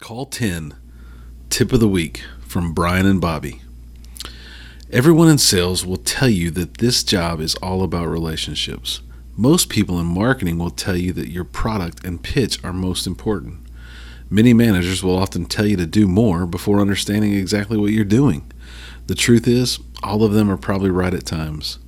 Call 0.00 0.24
10, 0.30 0.74
tip 1.50 1.72
of 1.72 1.80
the 1.80 1.88
week 1.88 2.22
from 2.40 2.72
Brian 2.72 3.04
and 3.04 3.20
Bobby. 3.20 3.60
Everyone 4.90 5.28
in 5.28 5.36
sales 5.36 5.84
will 5.84 5.98
tell 5.98 6.30
you 6.30 6.50
that 6.52 6.78
this 6.78 7.04
job 7.04 7.40
is 7.40 7.54
all 7.56 7.82
about 7.82 8.06
relationships. 8.06 9.02
Most 9.36 9.68
people 9.68 10.00
in 10.00 10.06
marketing 10.06 10.56
will 10.56 10.70
tell 10.70 10.96
you 10.96 11.12
that 11.12 11.28
your 11.28 11.44
product 11.44 12.02
and 12.02 12.22
pitch 12.22 12.64
are 12.64 12.72
most 12.72 13.06
important. 13.06 13.58
Many 14.30 14.54
managers 14.54 15.02
will 15.02 15.18
often 15.18 15.44
tell 15.44 15.66
you 15.66 15.76
to 15.76 15.84
do 15.84 16.08
more 16.08 16.46
before 16.46 16.80
understanding 16.80 17.34
exactly 17.34 17.76
what 17.76 17.92
you're 17.92 18.06
doing. 18.06 18.50
The 19.06 19.14
truth 19.14 19.46
is, 19.46 19.80
all 20.02 20.24
of 20.24 20.32
them 20.32 20.50
are 20.50 20.56
probably 20.56 20.88
right 20.88 21.12
at 21.12 21.26
times. 21.26 21.78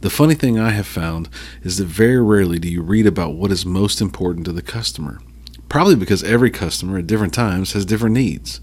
The 0.00 0.10
funny 0.10 0.34
thing 0.34 0.58
I 0.58 0.70
have 0.70 0.86
found 0.86 1.28
is 1.62 1.78
that 1.78 1.86
very 1.86 2.20
rarely 2.20 2.58
do 2.58 2.68
you 2.68 2.82
read 2.82 3.06
about 3.06 3.34
what 3.34 3.52
is 3.52 3.66
most 3.66 4.00
important 4.00 4.46
to 4.46 4.52
the 4.52 4.62
customer. 4.62 5.20
Probably 5.68 5.96
because 5.96 6.24
every 6.24 6.50
customer 6.50 6.98
at 6.98 7.06
different 7.06 7.34
times 7.34 7.72
has 7.72 7.84
different 7.84 8.14
needs. 8.14 8.60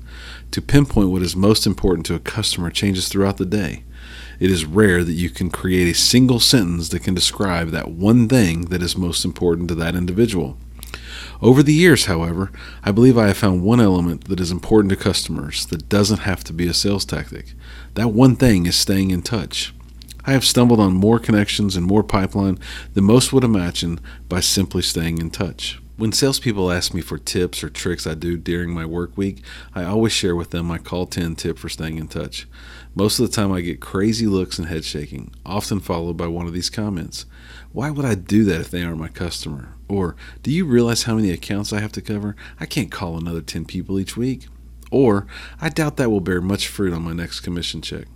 To 0.52 0.62
pinpoint 0.62 1.12
what 1.12 1.22
is 1.22 1.36
most 1.36 1.68
important 1.68 2.06
to 2.08 2.16
a 2.16 2.20
customer 2.20 2.72
changes 2.72 3.08
throughout 3.08 3.38
the 3.38 3.46
day. 3.46 3.84
It 4.40 4.52
is 4.52 4.66
rare 4.66 5.04
that 5.04 5.14
you 5.14 5.30
can 5.30 5.50
create 5.50 5.88
a 5.88 5.98
single 5.98 6.40
sentence 6.40 6.90
that 6.90 7.04
can 7.04 7.14
describe 7.14 7.70
that 7.70 7.92
one 7.92 8.28
thing 8.28 8.66
that 8.66 8.82
is 8.82 8.98
most 8.98 9.24
important 9.24 9.68
to 9.70 9.76
that 9.76 9.96
individual. 9.96 10.58
Over 11.42 11.62
the 11.62 11.74
years, 11.74 12.06
however, 12.06 12.52
I 12.84 12.92
believe 12.92 13.18
I 13.18 13.28
have 13.28 13.38
found 13.38 13.64
one 13.64 13.82
element 13.82 14.28
that 14.28 14.40
is 14.40 14.52
important 14.52 14.90
to 14.92 14.96
customers 14.96 15.66
that 15.68 15.90
doesn't 15.90 16.20
have 16.20 16.44
to 16.46 16.54
be 16.54 16.68
a 16.68 16.74
sales 16.74 17.06
tactic. 17.06 17.54
That 17.96 18.10
one 18.10 18.36
thing 18.36 18.66
is 18.66 18.76
staying 18.76 19.12
in 19.12 19.22
touch. 19.22 19.74
I 20.28 20.32
have 20.32 20.44
stumbled 20.44 20.80
on 20.80 20.94
more 20.94 21.20
connections 21.20 21.76
and 21.76 21.86
more 21.86 22.04
pipeline 22.04 22.58
than 22.94 23.04
most 23.04 23.32
would 23.32 23.44
imagine 23.44 24.00
by 24.28 24.40
simply 24.40 24.82
staying 24.82 25.20
in 25.20 25.30
touch. 25.30 25.80
When 25.98 26.12
salespeople 26.12 26.72
ask 26.72 26.94
me 26.94 27.02
for 27.02 27.18
tips 27.18 27.64
or 27.64 27.70
tricks 27.70 28.08
I 28.08 28.16
do 28.16 28.36
during 28.36 28.74
my 28.74 28.86
work 28.86 29.16
week, 29.16 29.44
I 29.74 29.84
always 29.84 30.12
share 30.12 30.36
with 30.36 30.50
them 30.50 30.66
my 30.66 30.80
call 30.80 31.06
10 31.06 31.36
tip 31.36 31.60
for 31.60 31.70
staying 31.70 32.00
in 32.00 32.08
touch. 32.08 32.48
Most 32.96 33.20
of 33.20 33.28
the 33.28 33.34
time, 33.34 33.52
I 33.52 33.62
get 33.62 33.80
crazy 33.80 34.26
looks 34.26 34.58
and 34.58 34.68
head 34.68 34.84
shaking, 34.84 35.32
often 35.46 35.80
followed 35.80 36.18
by 36.18 36.28
one 36.28 36.48
of 36.48 36.54
these 36.54 36.70
comments 36.70 37.26
Why 37.72 37.92
would 37.92 38.04
I 38.04 38.16
do 38.16 38.44
that 38.46 38.62
if 38.62 38.72
they 38.72 38.84
aren't 38.84 38.98
my 38.98 39.10
customer? 39.10 39.76
Or, 39.88 40.16
Do 40.42 40.52
you 40.52 40.66
realize 40.66 41.04
how 41.04 41.16
many 41.16 41.32
accounts 41.32 41.72
I 41.72 41.80
have 41.82 41.92
to 41.94 42.02
cover? 42.02 42.36
I 42.60 42.66
can't 42.66 42.92
call 42.92 43.16
another 43.16 43.42
10 43.42 43.66
people 43.66 44.00
each 44.00 44.18
week. 44.18 44.48
Or, 44.92 45.28
I 45.62 45.70
doubt 45.70 45.98
that 45.98 46.10
will 46.10 46.20
bear 46.20 46.42
much 46.42 46.68
fruit 46.68 46.94
on 46.94 47.04
my 47.04 47.14
next 47.14 47.42
commission 47.42 47.82
check. 47.82 48.08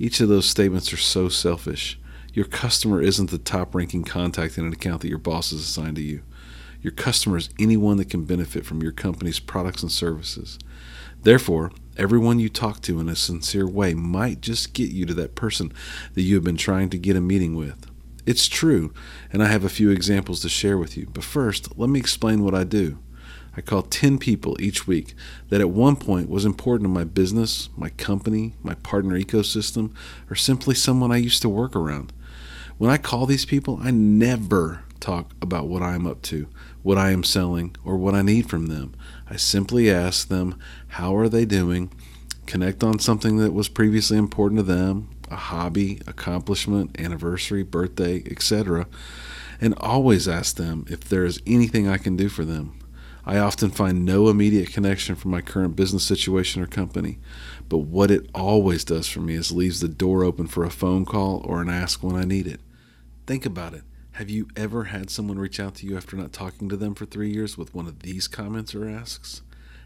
Each 0.00 0.18
of 0.22 0.30
those 0.30 0.48
statements 0.48 0.94
are 0.94 0.96
so 0.96 1.28
selfish. 1.28 2.00
Your 2.32 2.46
customer 2.46 3.02
isn't 3.02 3.28
the 3.28 3.36
top 3.36 3.74
ranking 3.74 4.02
contact 4.02 4.56
in 4.56 4.64
an 4.64 4.72
account 4.72 5.02
that 5.02 5.10
your 5.10 5.18
boss 5.18 5.50
has 5.50 5.60
assigned 5.60 5.96
to 5.96 6.02
you. 6.02 6.22
Your 6.80 6.92
customer 6.92 7.36
is 7.36 7.50
anyone 7.58 7.98
that 7.98 8.08
can 8.08 8.24
benefit 8.24 8.64
from 8.64 8.82
your 8.82 8.92
company's 8.92 9.38
products 9.38 9.82
and 9.82 9.92
services. 9.92 10.58
Therefore, 11.22 11.70
everyone 11.98 12.40
you 12.40 12.48
talk 12.48 12.80
to 12.80 12.98
in 12.98 13.10
a 13.10 13.14
sincere 13.14 13.68
way 13.68 13.92
might 13.92 14.40
just 14.40 14.72
get 14.72 14.90
you 14.90 15.04
to 15.04 15.12
that 15.12 15.34
person 15.34 15.70
that 16.14 16.22
you 16.22 16.34
have 16.36 16.44
been 16.44 16.56
trying 16.56 16.88
to 16.88 16.98
get 16.98 17.14
a 17.14 17.20
meeting 17.20 17.54
with. 17.54 17.86
It's 18.24 18.48
true, 18.48 18.94
and 19.30 19.42
I 19.42 19.48
have 19.48 19.64
a 19.64 19.68
few 19.68 19.90
examples 19.90 20.40
to 20.40 20.48
share 20.48 20.78
with 20.78 20.96
you. 20.96 21.08
But 21.12 21.24
first, 21.24 21.76
let 21.76 21.90
me 21.90 22.00
explain 22.00 22.42
what 22.42 22.54
I 22.54 22.64
do. 22.64 22.98
I 23.56 23.60
call 23.60 23.82
10 23.82 24.18
people 24.18 24.56
each 24.60 24.86
week 24.86 25.14
that 25.48 25.60
at 25.60 25.70
one 25.70 25.96
point 25.96 26.30
was 26.30 26.44
important 26.44 26.84
to 26.84 26.92
my 26.92 27.04
business, 27.04 27.68
my 27.76 27.88
company, 27.90 28.54
my 28.62 28.74
partner 28.74 29.18
ecosystem, 29.18 29.92
or 30.30 30.36
simply 30.36 30.74
someone 30.74 31.10
I 31.10 31.16
used 31.16 31.42
to 31.42 31.48
work 31.48 31.74
around. 31.74 32.12
When 32.78 32.90
I 32.90 32.96
call 32.96 33.26
these 33.26 33.44
people, 33.44 33.80
I 33.82 33.90
never 33.90 34.84
talk 35.00 35.32
about 35.42 35.66
what 35.66 35.82
I 35.82 35.94
am 35.94 36.06
up 36.06 36.22
to, 36.22 36.46
what 36.82 36.98
I 36.98 37.10
am 37.10 37.24
selling, 37.24 37.74
or 37.84 37.96
what 37.96 38.14
I 38.14 38.22
need 38.22 38.48
from 38.48 38.66
them. 38.66 38.94
I 39.28 39.36
simply 39.36 39.90
ask 39.90 40.28
them, 40.28 40.58
how 40.88 41.16
are 41.16 41.28
they 41.28 41.44
doing? 41.44 41.90
Connect 42.46 42.82
on 42.82 42.98
something 42.98 43.36
that 43.38 43.52
was 43.52 43.68
previously 43.68 44.16
important 44.16 44.58
to 44.60 44.62
them, 44.62 45.08
a 45.30 45.36
hobby, 45.36 46.00
accomplishment, 46.06 46.98
anniversary, 47.00 47.62
birthday, 47.62 48.22
etc. 48.30 48.86
And 49.60 49.74
always 49.76 50.26
ask 50.26 50.56
them 50.56 50.86
if 50.88 51.00
there 51.00 51.24
is 51.24 51.40
anything 51.46 51.88
I 51.88 51.98
can 51.98 52.16
do 52.16 52.28
for 52.28 52.44
them. 52.44 52.78
I 53.24 53.38
often 53.38 53.70
find 53.70 54.04
no 54.04 54.28
immediate 54.28 54.72
connection 54.72 55.14
from 55.14 55.30
my 55.30 55.40
current 55.40 55.76
business 55.76 56.04
situation 56.04 56.62
or 56.62 56.66
company, 56.66 57.18
but 57.68 57.78
what 57.78 58.10
it 58.10 58.28
always 58.34 58.84
does 58.84 59.08
for 59.08 59.20
me 59.20 59.34
is 59.34 59.52
leaves 59.52 59.80
the 59.80 59.88
door 59.88 60.24
open 60.24 60.46
for 60.46 60.64
a 60.64 60.70
phone 60.70 61.04
call 61.04 61.42
or 61.44 61.60
an 61.60 61.68
ask 61.68 62.02
when 62.02 62.16
I 62.16 62.24
need 62.24 62.46
it. 62.46 62.60
Think 63.26 63.44
about 63.44 63.74
it. 63.74 63.82
Have 64.12 64.30
you 64.30 64.48
ever 64.56 64.84
had 64.84 65.10
someone 65.10 65.38
reach 65.38 65.60
out 65.60 65.76
to 65.76 65.86
you 65.86 65.96
after 65.96 66.16
not 66.16 66.32
talking 66.32 66.68
to 66.68 66.76
them 66.76 66.94
for 66.94 67.06
three 67.06 67.30
years 67.30 67.56
with 67.56 67.74
one 67.74 67.86
of 67.86 68.00
these 68.00 68.26
comments 68.26 68.74
or 68.74 68.88
asks? 68.88 69.42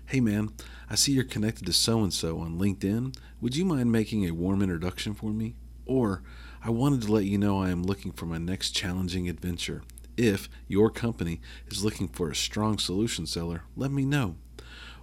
Hey 0.06 0.20
man, 0.20 0.50
I 0.88 0.94
see 0.94 1.12
you're 1.12 1.24
connected 1.24 1.66
to 1.66 1.72
so 1.72 2.02
and 2.02 2.12
so 2.12 2.38
on 2.38 2.58
LinkedIn. 2.58 3.16
Would 3.40 3.56
you 3.56 3.64
mind 3.64 3.90
making 3.90 4.24
a 4.24 4.32
warm 4.32 4.62
introduction 4.62 5.14
for 5.14 5.30
me? 5.30 5.54
Or, 5.86 6.22
I 6.62 6.70
wanted 6.70 7.02
to 7.02 7.12
let 7.12 7.24
you 7.24 7.36
know 7.36 7.60
I 7.60 7.70
am 7.70 7.82
looking 7.82 8.12
for 8.12 8.26
my 8.26 8.38
next 8.38 8.70
challenging 8.70 9.28
adventure. 9.28 9.82
If 10.16 10.48
your 10.68 10.90
company 10.90 11.40
is 11.68 11.84
looking 11.84 12.08
for 12.08 12.30
a 12.30 12.36
strong 12.36 12.78
solution 12.78 13.26
seller, 13.26 13.62
let 13.76 13.90
me 13.90 14.04
know. 14.04 14.36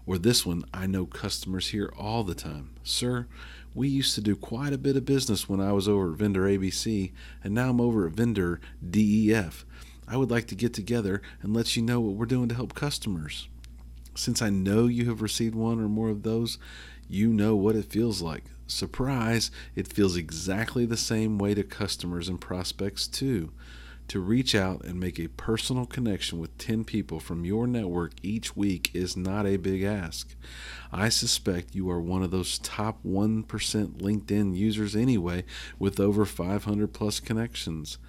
Or 0.05 0.17
this 0.17 0.45
one, 0.45 0.63
I 0.73 0.87
know 0.87 1.05
customers 1.05 1.69
hear 1.69 1.93
all 1.97 2.23
the 2.23 2.35
time. 2.35 2.71
Sir, 2.83 3.27
we 3.73 3.87
used 3.87 4.15
to 4.15 4.21
do 4.21 4.35
quite 4.35 4.73
a 4.73 4.77
bit 4.77 4.95
of 4.95 5.05
business 5.05 5.47
when 5.47 5.61
I 5.61 5.73
was 5.73 5.87
over 5.87 6.11
at 6.11 6.17
Vendor 6.17 6.43
ABC, 6.43 7.11
and 7.43 7.53
now 7.53 7.69
I'm 7.69 7.81
over 7.81 8.07
at 8.07 8.13
Vendor 8.13 8.59
DEF. 8.89 9.65
I 10.07 10.17
would 10.17 10.31
like 10.31 10.47
to 10.47 10.55
get 10.55 10.73
together 10.73 11.21
and 11.41 11.53
let 11.53 11.75
you 11.75 11.81
know 11.81 12.01
what 12.01 12.15
we're 12.15 12.25
doing 12.25 12.49
to 12.49 12.55
help 12.55 12.73
customers. 12.73 13.47
Since 14.15 14.41
I 14.41 14.49
know 14.49 14.87
you 14.87 15.07
have 15.09 15.21
received 15.21 15.55
one 15.55 15.79
or 15.79 15.87
more 15.87 16.09
of 16.09 16.23
those, 16.23 16.57
you 17.07 17.29
know 17.29 17.55
what 17.55 17.75
it 17.75 17.85
feels 17.85 18.21
like. 18.21 18.43
Surprise, 18.67 19.51
it 19.75 19.91
feels 19.91 20.15
exactly 20.15 20.85
the 20.85 20.97
same 20.97 21.37
way 21.37 21.53
to 21.53 21.63
customers 21.63 22.27
and 22.27 22.41
prospects 22.41 23.07
too. 23.07 23.51
To 24.11 24.19
reach 24.19 24.53
out 24.55 24.83
and 24.83 24.99
make 24.99 25.19
a 25.19 25.29
personal 25.29 25.85
connection 25.85 26.37
with 26.37 26.57
10 26.57 26.83
people 26.83 27.21
from 27.21 27.45
your 27.45 27.65
network 27.65 28.11
each 28.21 28.57
week 28.57 28.91
is 28.93 29.15
not 29.15 29.47
a 29.47 29.55
big 29.55 29.83
ask. 29.83 30.35
I 30.91 31.07
suspect 31.07 31.75
you 31.75 31.89
are 31.89 32.01
one 32.01 32.21
of 32.21 32.29
those 32.29 32.59
top 32.59 33.01
1% 33.05 33.45
LinkedIn 33.45 34.53
users 34.53 34.97
anyway, 34.97 35.45
with 35.79 35.97
over 35.97 36.25
500 36.25 36.91
plus 36.91 37.21
connections. 37.21 37.99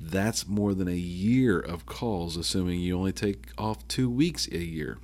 That's 0.00 0.48
more 0.48 0.74
than 0.74 0.88
a 0.88 0.96
year 0.96 1.60
of 1.60 1.86
calls, 1.86 2.36
assuming 2.36 2.80
you 2.80 2.98
only 2.98 3.12
take 3.12 3.52
off 3.56 3.86
two 3.86 4.10
weeks 4.10 4.48
a 4.48 4.58
year. 4.58 4.98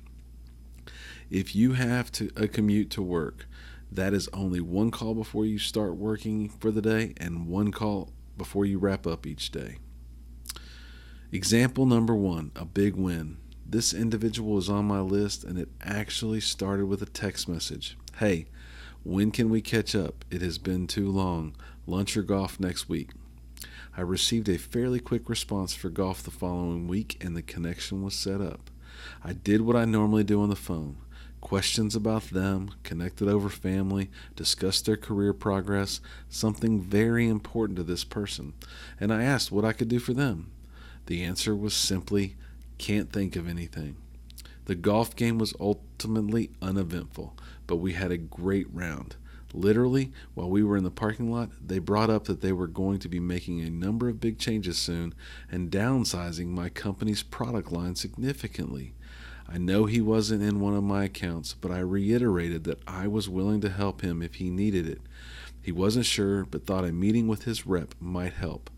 If 1.29 1.55
you 1.55 1.75
have 1.75 2.11
to 2.11 2.29
a 2.35 2.49
commute 2.49 2.89
to 2.89 3.01
work, 3.01 3.45
that 3.89 4.13
is 4.13 4.27
only 4.33 4.59
one 4.59 4.91
call 4.91 5.15
before 5.15 5.45
you 5.45 5.59
start 5.59 5.95
working 5.95 6.49
for 6.49 6.71
the 6.71 6.81
day 6.81 7.13
and 7.15 7.47
one 7.47 7.71
call 7.71 8.11
before 8.37 8.65
you 8.65 8.79
wrap 8.79 9.07
up 9.07 9.25
each 9.25 9.51
day. 9.51 9.77
Example 11.33 11.85
number 11.85 12.13
one 12.13 12.51
a 12.57 12.65
big 12.65 12.95
win. 12.95 13.37
This 13.65 13.93
individual 13.93 14.55
was 14.55 14.67
on 14.67 14.83
my 14.83 14.99
list 14.99 15.45
and 15.45 15.57
it 15.57 15.69
actually 15.81 16.41
started 16.41 16.87
with 16.87 17.01
a 17.01 17.05
text 17.05 17.47
message 17.47 17.97
Hey, 18.17 18.47
when 19.03 19.31
can 19.31 19.49
we 19.49 19.61
catch 19.61 19.95
up? 19.95 20.25
It 20.29 20.41
has 20.41 20.57
been 20.57 20.87
too 20.87 21.09
long. 21.09 21.55
Lunch 21.87 22.17
or 22.17 22.23
golf 22.23 22.59
next 22.59 22.89
week. 22.89 23.11
I 23.95 24.01
received 24.01 24.49
a 24.49 24.57
fairly 24.57 24.99
quick 24.99 25.29
response 25.29 25.73
for 25.73 25.89
golf 25.89 26.21
the 26.21 26.31
following 26.31 26.89
week 26.89 27.17
and 27.23 27.33
the 27.33 27.41
connection 27.41 28.03
was 28.03 28.13
set 28.13 28.41
up. 28.41 28.69
I 29.23 29.31
did 29.31 29.61
what 29.61 29.77
I 29.77 29.85
normally 29.85 30.25
do 30.25 30.41
on 30.41 30.49
the 30.49 30.55
phone 30.57 30.97
questions 31.39 31.95
about 31.95 32.23
them, 32.25 32.69
connected 32.83 33.27
over 33.29 33.49
family, 33.49 34.11
discussed 34.35 34.85
their 34.85 34.97
career 34.97 35.33
progress, 35.33 36.01
something 36.29 36.79
very 36.79 37.27
important 37.27 37.77
to 37.77 37.83
this 37.83 38.03
person, 38.03 38.53
and 38.99 39.11
I 39.11 39.23
asked 39.23 39.51
what 39.51 39.65
I 39.65 39.73
could 39.73 39.87
do 39.87 39.97
for 39.97 40.13
them. 40.13 40.51
The 41.07 41.23
answer 41.23 41.55
was 41.55 41.73
simply, 41.73 42.35
can't 42.77 43.11
think 43.11 43.35
of 43.35 43.47
anything. 43.47 43.95
The 44.65 44.75
golf 44.75 45.15
game 45.15 45.37
was 45.37 45.53
ultimately 45.59 46.51
uneventful, 46.61 47.35
but 47.67 47.77
we 47.77 47.93
had 47.93 48.11
a 48.11 48.17
great 48.17 48.67
round. 48.73 49.15
Literally, 49.53 50.13
while 50.33 50.49
we 50.49 50.63
were 50.63 50.77
in 50.77 50.83
the 50.83 50.91
parking 50.91 51.31
lot, 51.31 51.49
they 51.65 51.79
brought 51.79 52.09
up 52.09 52.25
that 52.25 52.41
they 52.41 52.53
were 52.53 52.67
going 52.67 52.99
to 52.99 53.09
be 53.09 53.19
making 53.19 53.61
a 53.61 53.69
number 53.69 54.07
of 54.07 54.21
big 54.21 54.39
changes 54.39 54.77
soon 54.77 55.13
and 55.51 55.71
downsizing 55.71 56.47
my 56.47 56.69
company's 56.69 57.23
product 57.23 57.71
line 57.71 57.95
significantly. 57.95 58.93
I 59.49 59.57
know 59.57 59.85
he 59.85 59.99
wasn't 59.99 60.43
in 60.43 60.61
one 60.61 60.73
of 60.73 60.83
my 60.83 61.03
accounts, 61.03 61.53
but 61.53 61.71
I 61.71 61.79
reiterated 61.79 62.63
that 62.63 62.81
I 62.87 63.07
was 63.07 63.27
willing 63.27 63.59
to 63.61 63.69
help 63.69 64.01
him 64.01 64.21
if 64.21 64.35
he 64.35 64.49
needed 64.49 64.87
it. 64.87 65.01
He 65.61 65.71
wasn't 65.71 66.05
sure, 66.05 66.45
but 66.45 66.65
thought 66.65 66.85
a 66.85 66.93
meeting 66.93 67.27
with 67.27 67.43
his 67.43 67.67
rep 67.67 67.93
might 67.99 68.33
help 68.33 68.69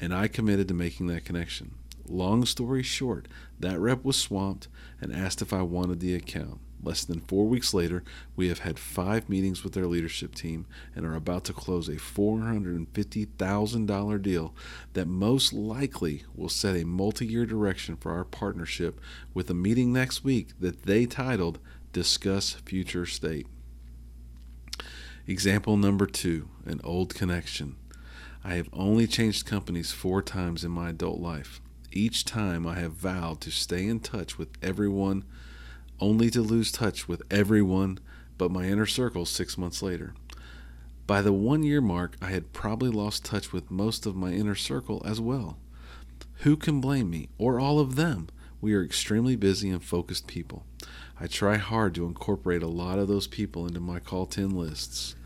and 0.00 0.14
I 0.14 0.28
committed 0.28 0.68
to 0.68 0.74
making 0.74 1.08
that 1.08 1.24
connection. 1.24 1.74
Long 2.06 2.44
story 2.44 2.82
short, 2.82 3.28
that 3.58 3.78
rep 3.78 4.04
was 4.04 4.16
swamped 4.16 4.68
and 5.00 5.14
asked 5.14 5.42
if 5.42 5.52
I 5.52 5.62
wanted 5.62 6.00
the 6.00 6.14
account. 6.14 6.60
Less 6.82 7.04
than 7.04 7.20
four 7.20 7.46
weeks 7.46 7.74
later, 7.74 8.02
we 8.36 8.48
have 8.48 8.60
had 8.60 8.78
five 8.78 9.28
meetings 9.28 9.62
with 9.62 9.74
their 9.74 9.86
leadership 9.86 10.34
team 10.34 10.64
and 10.94 11.04
are 11.04 11.14
about 11.14 11.44
to 11.44 11.52
close 11.52 11.88
a 11.88 11.96
$450,000 11.96 14.22
deal 14.22 14.54
that 14.94 15.06
most 15.06 15.52
likely 15.52 16.24
will 16.34 16.48
set 16.48 16.76
a 16.76 16.86
multi 16.86 17.26
year 17.26 17.44
direction 17.44 17.96
for 17.96 18.12
our 18.12 18.24
partnership 18.24 18.98
with 19.34 19.50
a 19.50 19.54
meeting 19.54 19.92
next 19.92 20.24
week 20.24 20.58
that 20.58 20.84
they 20.84 21.04
titled 21.04 21.58
Discuss 21.92 22.54
Future 22.54 23.04
State. 23.04 23.46
Example 25.26 25.76
number 25.76 26.06
two 26.06 26.48
an 26.64 26.80
old 26.82 27.14
connection. 27.14 27.76
I 28.42 28.54
have 28.54 28.68
only 28.72 29.06
changed 29.06 29.46
companies 29.46 29.92
four 29.92 30.22
times 30.22 30.64
in 30.64 30.70
my 30.70 30.90
adult 30.90 31.20
life. 31.20 31.60
Each 31.92 32.24
time 32.24 32.66
I 32.66 32.78
have 32.78 32.92
vowed 32.92 33.40
to 33.42 33.50
stay 33.50 33.86
in 33.86 34.00
touch 34.00 34.38
with 34.38 34.48
everyone 34.62 35.24
only 36.00 36.30
to 36.30 36.40
lose 36.40 36.72
touch 36.72 37.06
with 37.06 37.22
everyone 37.30 37.98
but 38.38 38.50
my 38.50 38.64
inner 38.64 38.86
circle 38.86 39.26
six 39.26 39.58
months 39.58 39.82
later. 39.82 40.14
By 41.06 41.20
the 41.20 41.32
one 41.32 41.62
year 41.62 41.82
mark, 41.82 42.16
I 42.22 42.30
had 42.30 42.54
probably 42.54 42.88
lost 42.88 43.24
touch 43.24 43.52
with 43.52 43.70
most 43.70 44.06
of 44.06 44.16
my 44.16 44.32
inner 44.32 44.54
circle 44.54 45.02
as 45.04 45.20
well. 45.20 45.58
Who 46.36 46.56
can 46.56 46.80
blame 46.80 47.10
me, 47.10 47.28
or 47.36 47.60
all 47.60 47.78
of 47.80 47.96
them? 47.96 48.28
We 48.62 48.72
are 48.72 48.82
extremely 48.82 49.36
busy 49.36 49.68
and 49.68 49.84
focused 49.84 50.26
people. 50.26 50.64
I 51.18 51.26
try 51.26 51.56
hard 51.56 51.94
to 51.96 52.06
incorporate 52.06 52.62
a 52.62 52.68
lot 52.68 52.98
of 52.98 53.08
those 53.08 53.26
people 53.26 53.66
into 53.66 53.80
my 53.80 53.98
call 53.98 54.24
10 54.24 54.50
lists. 54.50 55.16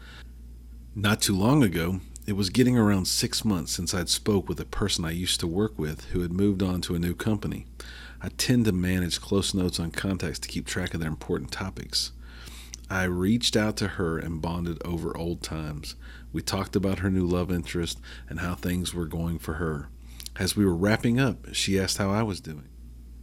Not 0.97 1.21
too 1.21 1.37
long 1.37 1.63
ago, 1.63 2.01
it 2.27 2.37
was 2.37 2.49
getting 2.49 2.79
around 2.79 3.07
six 3.07 3.45
months 3.45 3.73
since 3.73 3.93
I'd 3.93 4.09
spoke 4.09 4.49
with 4.49 4.59
a 4.59 4.65
person 4.65 5.05
I 5.05 5.11
used 5.11 5.41
to 5.41 5.47
work 5.47 5.79
with 5.79 6.07
who 6.07 6.21
had 6.21 6.33
moved 6.33 6.63
on 6.63 6.81
to 6.83 6.95
a 6.95 6.99
new 6.99 7.15
company. 7.15 7.67
I 8.23 8.29
tend 8.29 8.65
to 8.65 8.73
manage 8.73 9.21
close 9.21 9.53
notes 9.53 9.79
on 9.79 9.91
contacts 9.91 10.39
to 10.41 10.49
keep 10.49 10.67
track 10.67 10.95
of 10.95 11.01
their 11.01 11.11
important 11.11 11.53
topics. 11.53 12.13
I 12.89 13.05
reached 13.05 13.57
out 13.57 13.77
to 13.79 13.89
her 13.89 14.19
and 14.19 14.41
bonded 14.41 14.81
over 14.87 15.15
old 15.15 15.43
times. 15.43 15.97
We 16.33 16.41
talked 16.41 16.75
about 16.75 17.01
her 17.01 17.11
new 17.11 17.27
love 17.27 17.53
interest 17.53 18.01
and 18.29 18.41
how 18.41 18.55
things 18.55 18.95
were 18.95 19.07
going 19.07 19.39
for 19.39 19.55
her. 19.55 19.89
As 20.37 20.57
we 20.57 20.65
were 20.65 20.75
wrapping 20.75 21.21
up, 21.21 21.53
she 21.53 21.79
asked 21.79 21.99
how 21.99 22.11
I 22.11 22.23
was 22.23 22.41
doing. 22.41 22.69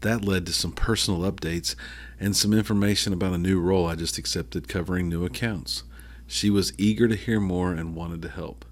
That 0.02 0.24
led 0.24 0.46
to 0.46 0.54
some 0.54 0.74
personal 0.74 1.22
updates 1.22 1.76
and 2.20 2.36
some 2.36 2.54
information 2.54 3.14
about 3.14 3.34
a 3.34 3.40
new 3.40 3.60
role 3.60 3.88
I 3.88 3.96
just 3.96 4.20
accepted 4.20 4.68
covering 4.68 5.10
new 5.10 5.26
accounts. 5.26 5.84
She 6.28 6.52
was 6.52 6.74
eager 6.78 7.08
to 7.08 7.16
hear 7.16 7.40
more 7.40 7.74
and 7.74 7.96
wanted 7.96 8.22
to 8.22 8.30
help. 8.30 8.66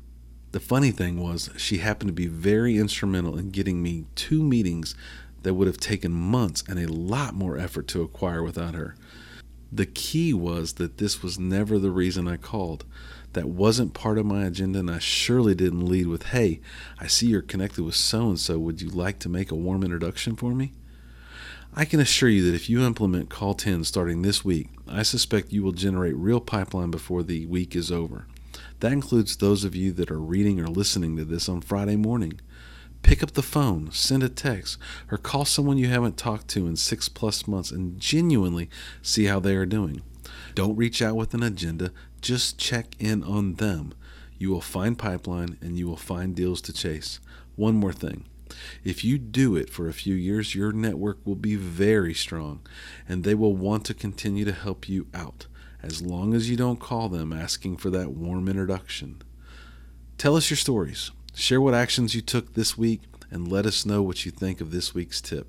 The 0.52 0.60
funny 0.60 0.90
thing 0.90 1.22
was, 1.22 1.52
she 1.58 1.78
happened 1.78 2.08
to 2.08 2.14
be 2.14 2.26
very 2.26 2.78
instrumental 2.78 3.38
in 3.38 3.52
getting 3.52 3.84
me 3.84 4.06
two 4.16 4.42
meetings 4.42 4.96
that 5.44 5.54
would 5.54 5.68
have 5.68 5.78
taken 5.78 6.12
months 6.12 6.64
and 6.68 6.80
a 6.80 6.92
lot 6.92 7.36
more 7.36 7.58
effort 7.58 7.88
to 7.90 8.02
acquire 8.02 8.42
without 8.42 8.74
her. 8.74 8.96
The 9.72 9.86
key 9.86 10.34
was 10.34 10.74
that 10.74 10.98
this 10.98 11.22
was 11.22 11.38
never 11.38 11.78
the 11.78 11.92
reason 11.92 12.28
I 12.28 12.38
called. 12.38 12.84
That 13.34 13.48
wasn't 13.48 13.94
part 13.94 14.18
of 14.18 14.26
my 14.26 14.46
agenda, 14.46 14.80
and 14.80 14.90
I 14.90 14.98
surely 14.98 15.54
didn't 15.54 15.86
lead 15.86 16.08
with, 16.08 16.24
Hey, 16.28 16.62
I 17.00 17.06
see 17.06 17.28
you're 17.28 17.44
connected 17.44 17.84
with 17.84 17.94
so 17.94 18.30
and 18.30 18.40
so. 18.40 18.58
Would 18.58 18.82
you 18.82 18.90
like 18.90 19.20
to 19.20 19.30
make 19.30 19.52
a 19.52 19.56
warm 19.56 19.84
introduction 19.84 20.36
for 20.36 20.56
me? 20.56 20.74
I 21.76 21.86
can 21.86 22.00
assure 22.00 22.30
you 22.30 22.44
that 22.50 22.56
if 22.56 22.68
you 22.68 22.84
implement 22.84 23.30
Call 23.30 23.54
10 23.54 23.84
starting 23.84 24.24
this 24.24 24.44
week, 24.44 24.70
I 24.88 25.04
suspect 25.04 25.54
you 25.54 25.62
will 25.62 25.74
generate 25.74 26.16
real 26.16 26.40
pipeline 26.40 26.90
before 26.90 27.22
the 27.22 27.46
week 27.46 27.76
is 27.76 27.92
over. 27.92 28.26
That 28.80 28.94
includes 28.94 29.36
those 29.36 29.66
of 29.66 29.76
you 29.76 29.92
that 29.94 30.10
are 30.10 30.20
reading 30.20 30.60
or 30.60 30.68
listening 30.68 31.18
to 31.18 31.26
this 31.26 31.50
on 31.50 31.62
Friday 31.62 31.98
morning. 31.98 32.40
Pick 33.02 33.22
up 33.22 33.32
the 33.32 33.42
phone, 33.42 33.92
send 33.92 34.24
a 34.24 34.30
text, 34.30 34.78
or 35.12 35.18
call 35.18 35.46
someone 35.46 35.78
you 35.78 35.88
haven't 35.88 36.18
talked 36.18 36.48
to 36.50 36.66
in 36.66 36.76
six 36.76 37.10
plus 37.10 37.48
months 37.48 37.72
and 37.72 38.00
genuinely 38.00 38.70
see 39.02 39.26
how 39.26 39.40
they 39.40 39.56
are 39.56 39.66
doing. 39.66 40.02
Don't 40.56 40.78
reach 40.78 41.02
out 41.02 41.16
with 41.16 41.34
an 41.34 41.44
agenda, 41.44 41.92
just 42.22 42.58
check 42.58 42.88
in 43.00 43.24
on 43.24 43.56
them. 43.56 43.94
You 44.38 44.50
will 44.50 44.62
find 44.62 44.98
pipeline 44.98 45.58
and 45.62 45.78
you 45.78 45.88
will 45.88 45.98
find 45.98 46.36
deals 46.36 46.62
to 46.62 46.74
chase. 46.74 47.20
One 47.56 47.76
more 47.76 47.94
thing. 47.94 48.26
If 48.84 49.04
you 49.04 49.18
do 49.18 49.56
it 49.56 49.70
for 49.70 49.88
a 49.88 49.94
few 49.94 50.16
years, 50.16 50.56
your 50.56 50.72
network 50.72 51.20
will 51.26 51.36
be 51.36 51.56
very 51.56 52.14
strong 52.14 52.62
and 53.08 53.24
they 53.24 53.36
will 53.36 53.56
want 53.56 53.86
to 53.86 53.94
continue 53.94 54.46
to 54.46 54.54
help 54.54 54.88
you 54.88 55.08
out 55.14 55.48
as 55.82 56.02
long 56.02 56.34
as 56.34 56.50
you 56.50 56.58
don't 56.58 56.80
call 56.80 57.10
them 57.10 57.32
asking 57.32 57.78
for 57.78 57.90
that 57.90 58.12
warm 58.12 58.48
introduction. 58.48 59.22
Tell 60.18 60.36
us 60.36 60.50
your 60.50 60.58
stories. 60.58 61.12
Share 61.34 61.62
what 61.62 61.74
actions 61.74 62.14
you 62.14 62.22
took 62.22 62.54
this 62.54 62.78
week 62.78 63.02
and 63.32 63.52
let 63.52 63.66
us 63.66 63.86
know 63.86 64.02
what 64.02 64.26
you 64.26 64.32
think 64.32 64.60
of 64.60 64.72
this 64.72 64.94
week's 64.94 65.22
tip. 65.22 65.48